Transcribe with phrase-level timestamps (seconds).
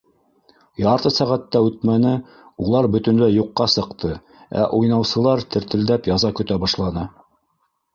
[0.83, 2.15] Ярты сәғәт тә үтмәне,
[2.67, 4.13] улар бөтөнләй юҡҡа сыҡты,
[4.65, 7.11] ә уйнаусылар тертелдәп яза көтә башланы.